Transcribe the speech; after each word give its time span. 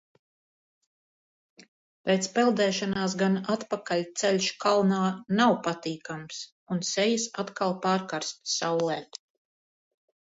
Pēc 2.09 2.29
peldēšanās 2.37 3.17
gan 3.19 3.37
atpakaļceļš 3.55 4.49
kalnā 4.65 5.03
nav 5.43 5.55
patīkams, 5.69 6.41
un 6.77 6.83
sejas 6.93 7.29
atkal 7.45 7.79
pārkarst 7.87 8.43
saulē. 8.59 8.99